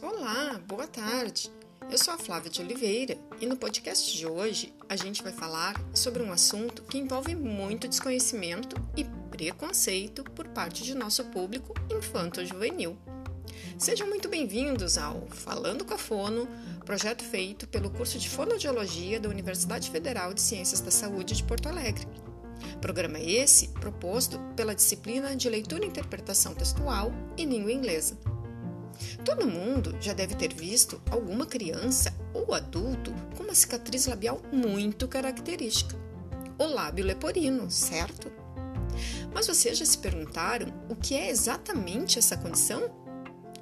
[0.00, 1.50] Olá, boa tarde.
[1.90, 5.78] Eu sou a Flávia de Oliveira e no podcast de hoje a gente vai falar
[5.92, 12.96] sobre um assunto que envolve muito desconhecimento e preconceito por parte de nosso público infanto-juvenil.
[13.76, 16.48] Sejam muito bem-vindos ao Falando com a Fono,
[16.86, 21.68] projeto feito pelo curso de Fonoaudiologia da Universidade Federal de Ciências da Saúde de Porto
[21.68, 22.21] Alegre.
[22.82, 28.18] Programa esse proposto pela disciplina de Leitura e Interpretação Textual e Língua Inglesa.
[29.24, 35.06] Todo mundo já deve ter visto alguma criança ou adulto com uma cicatriz labial muito
[35.06, 35.96] característica,
[36.58, 38.32] o lábio leporino, certo?
[39.32, 42.90] Mas vocês já se perguntaram o que é exatamente essa condição?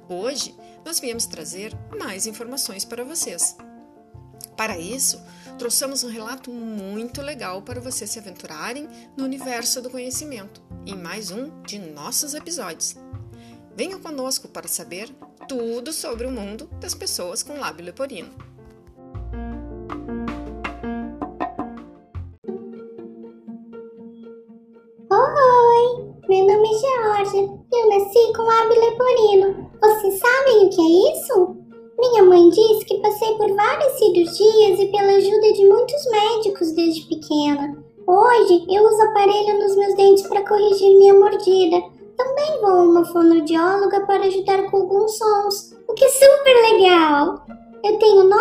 [0.09, 3.55] Hoje nós viemos trazer mais informações para vocês.
[4.57, 5.21] Para isso,
[5.61, 11.29] trouxemos um relato muito legal para vocês se aventurarem no universo do conhecimento em mais
[11.29, 12.95] um de nossos episódios.
[13.75, 15.07] Venha conosco para saber
[15.47, 18.31] tudo sobre o mundo das pessoas com lábio leporino.
[25.11, 27.41] Oi, meu nome é Georgia.
[27.71, 29.71] Eu nasci com lábio leporino.
[29.79, 31.60] Vocês sabem o que é isso?
[32.01, 37.07] Minha mãe disse que passei por várias cirurgias e pela ajuda de muitos médicos desde
[37.07, 37.77] pequena.
[38.07, 41.79] Hoje eu uso aparelho nos meus dentes para corrigir minha mordida.
[42.17, 47.45] Também vou a uma fonoaudióloga para ajudar com alguns sons, o que é super legal.
[47.83, 48.35] Eu tenho 9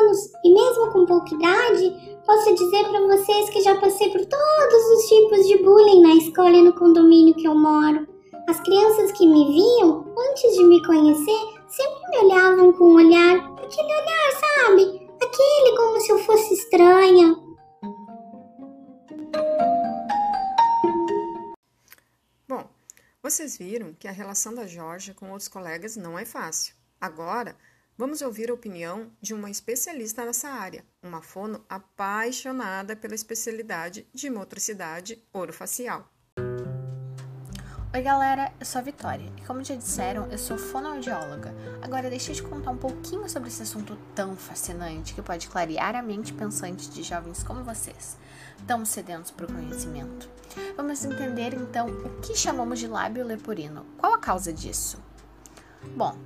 [0.00, 4.84] anos e mesmo com pouca idade, posso dizer para vocês que já passei por todos
[4.96, 8.08] os tipos de bullying na escola e no condomínio que eu moro.
[8.48, 13.36] As crianças que me viam antes de me conhecer sempre me olhavam com um olhar,
[13.36, 15.08] aquele olhar, sabe?
[15.22, 17.34] Aquele como se eu fosse estranha.
[22.46, 22.68] Bom,
[23.22, 26.74] vocês viram que a relação da Georgia com outros colegas não é fácil.
[27.00, 27.56] Agora,
[27.96, 34.28] vamos ouvir a opinião de uma especialista nessa área, uma fono apaixonada pela especialidade de
[34.28, 36.11] motricidade orofacial.
[37.94, 41.54] Oi galera, eu sou a Vitória e como já disseram, eu sou fonoaudióloga.
[41.82, 45.94] Agora deixa eu te contar um pouquinho sobre esse assunto tão fascinante que pode clarear
[45.94, 48.16] a mente pensante de jovens como vocês,
[48.66, 50.26] tão sedentos por conhecimento.
[50.74, 53.84] Vamos entender então o que chamamos de lábio leporino.
[53.98, 54.98] Qual a causa disso?
[55.94, 56.16] Bom,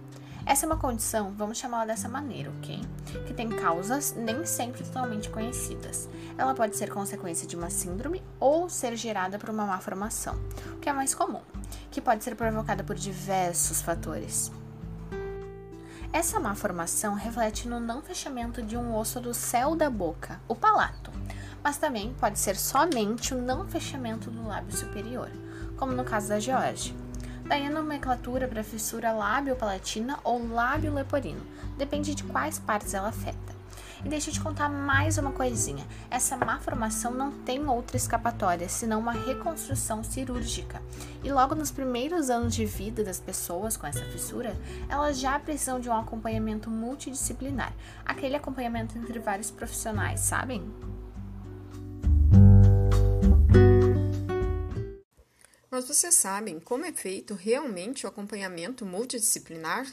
[0.46, 2.80] essa é uma condição, vamos chamá-la dessa maneira, ok?
[3.26, 6.08] Que tem causas nem sempre totalmente conhecidas.
[6.38, 10.36] Ela pode ser consequência de uma síndrome ou ser gerada por uma má formação,
[10.72, 11.40] o que é mais comum,
[11.90, 14.52] que pode ser provocada por diversos fatores.
[16.12, 20.54] Essa má formação reflete no não fechamento de um osso do céu da boca, o
[20.54, 21.10] palato,
[21.62, 25.30] mas também pode ser somente o não fechamento do lábio superior,
[25.76, 26.94] como no caso da George.
[27.44, 31.40] Daí a nomenclatura para fissura lábio-palatina ou lábio-leporino,
[31.76, 33.55] depende de quais partes ela afeta.
[34.04, 38.68] E deixa eu te contar mais uma coisinha: essa má formação não tem outra escapatória
[38.68, 40.82] senão uma reconstrução cirúrgica.
[41.22, 44.56] E logo nos primeiros anos de vida das pessoas com essa fissura,
[44.88, 47.72] elas já precisam de um acompanhamento multidisciplinar
[48.04, 50.62] aquele acompanhamento entre vários profissionais, sabem?
[55.70, 59.86] Mas vocês sabem como é feito realmente o acompanhamento multidisciplinar?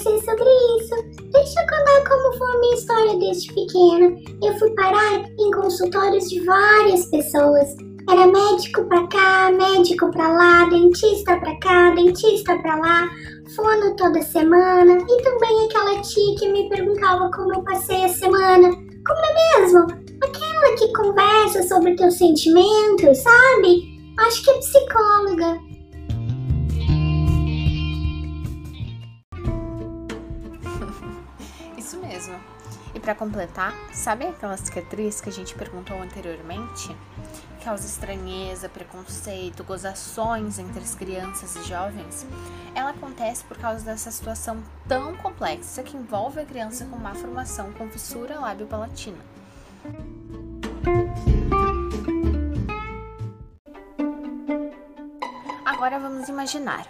[0.00, 0.94] Vocês sobre isso.
[1.30, 4.16] Deixa eu contar como foi a minha história desde pequena.
[4.42, 7.68] Eu fui parar em consultórios de várias pessoas.
[8.08, 13.08] Era médico pra cá, médico pra lá, dentista pra cá, dentista pra lá,
[13.54, 18.70] fono toda semana e também aquela tia que me perguntava como eu passei a semana.
[18.70, 19.80] Como é mesmo?
[20.22, 23.82] Aquela que conversa sobre teus sentimentos, sabe?
[24.18, 25.69] Acho que é psicóloga.
[32.92, 36.94] E para completar, sabe aquela cicatriz que a gente perguntou anteriormente?
[37.62, 42.26] Causa estranheza, preconceito, gozações entre as crianças e jovens?
[42.74, 47.72] Ela acontece por causa dessa situação tão complexa que envolve a criança com má formação
[47.72, 49.18] com fissura lábio-palatina.
[55.64, 56.86] Agora vamos imaginar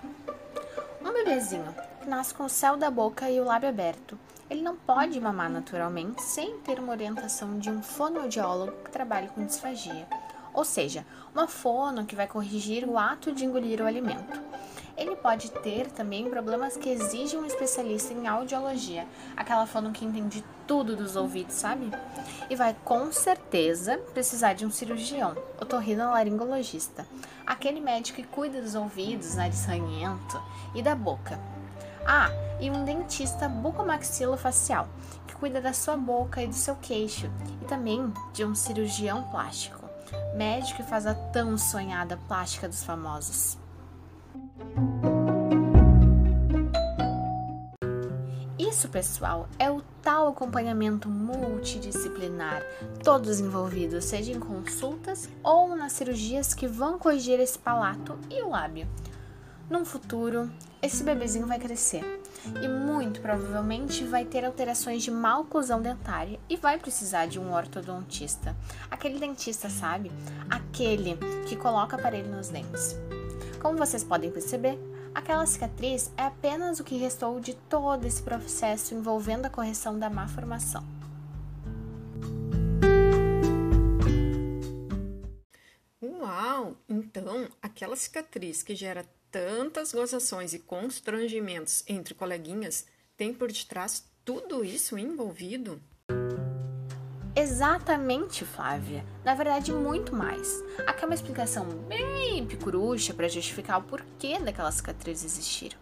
[1.04, 4.18] um bebezinho que nasce com o céu da boca e o lábio aberto.
[4.50, 9.46] Ele não pode mamar naturalmente sem ter uma orientação de um fonoaudiólogo que trabalhe com
[9.46, 10.08] disfagia,
[10.52, 14.40] ou seja, uma fono que vai corrigir o ato de engolir o alimento.
[14.96, 19.06] ele pode ter também problemas que exigem um especialista em audiologia,
[19.36, 21.90] aquela fono que entende tudo dos ouvidos, sabe?
[22.50, 27.06] E vai com certeza precisar de um cirurgião, otorrinolaringologista,
[27.46, 30.42] aquele médico que cuida dos ouvidos, nariz ranhento
[30.74, 31.38] e da boca.
[32.06, 32.30] Ah,
[32.60, 34.88] e um dentista bucomaxilofacial,
[35.26, 37.30] que cuida da sua boca e do seu queixo,
[37.60, 39.88] e também de um cirurgião plástico,
[40.36, 43.58] médico que faz a tão sonhada plástica dos famosos.
[48.58, 52.62] Isso, pessoal, é o tal acompanhamento multidisciplinar,
[53.02, 58.50] todos envolvidos, seja em consultas ou nas cirurgias que vão corrigir esse palato e o
[58.50, 58.86] lábio.
[59.70, 60.50] Num futuro,
[60.82, 62.02] esse bebezinho vai crescer
[62.60, 68.56] e muito provavelmente vai ter alterações de malclusão dentária e vai precisar de um ortodontista.
[68.90, 70.10] Aquele dentista, sabe?
[70.50, 71.16] Aquele
[71.48, 72.96] que coloca aparelho nos dentes.
[73.62, 74.76] Como vocês podem perceber,
[75.14, 80.10] aquela cicatriz é apenas o que restou de todo esse processo envolvendo a correção da
[80.10, 80.84] má formação.
[86.02, 86.76] Uau!
[86.88, 92.86] Então, aquela cicatriz que gera tantas gozações e constrangimentos entre coleguinhas
[93.16, 95.80] tem por detrás tudo isso envolvido?
[97.34, 99.04] Exatamente, Flávia.
[99.24, 100.62] Na verdade, muito mais.
[100.86, 105.78] Aqui é uma explicação bem picuruxa para justificar o porquê daquela cicatriz existir.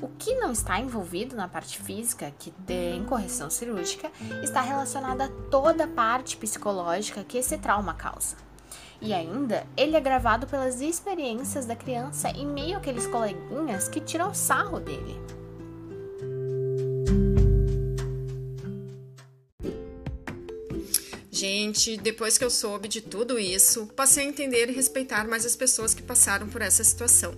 [0.00, 4.10] O que não está envolvido na parte física, que tem correção cirúrgica,
[4.42, 8.47] está relacionado a toda a parte psicológica que esse trauma causa.
[9.00, 14.34] E ainda, ele é gravado pelas experiências da criança em meio àqueles coleguinhas que tiram
[14.34, 15.16] sarro dele.
[21.30, 25.54] Gente, depois que eu soube de tudo isso, passei a entender e respeitar mais as
[25.54, 27.32] pessoas que passaram por essa situação.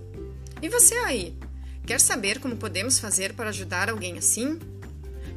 [0.59, 1.37] E você aí?
[1.85, 4.57] Quer saber como podemos fazer para ajudar alguém assim?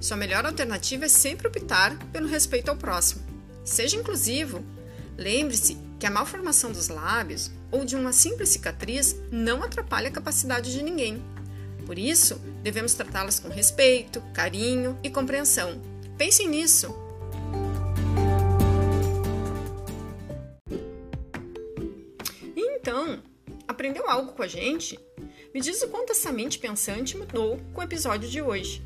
[0.00, 3.22] Sua melhor alternativa é sempre optar pelo respeito ao próximo.
[3.64, 4.64] Seja inclusivo.
[5.16, 10.72] Lembre-se que a malformação dos lábios ou de uma simples cicatriz não atrapalha a capacidade
[10.72, 11.22] de ninguém.
[11.86, 15.80] Por isso, devemos tratá-las com respeito, carinho e compreensão.
[16.16, 16.94] Pensem nisso.
[22.56, 23.22] Então,
[23.66, 24.98] aprendeu algo com a gente?
[25.54, 28.84] Me diz o quanto essa mente pensante mudou com o episódio de hoje.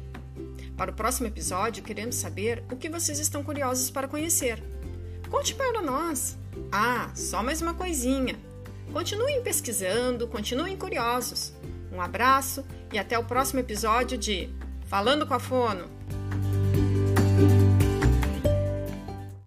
[0.77, 4.63] Para o próximo episódio, queremos saber o que vocês estão curiosos para conhecer.
[5.31, 6.39] Conte para nós!
[6.73, 8.35] Ah, só mais uma coisinha.
[8.93, 11.53] Continuem pesquisando, continuem curiosos.
[11.93, 14.49] Um abraço e até o próximo episódio de
[14.87, 15.98] Falando com a Fono.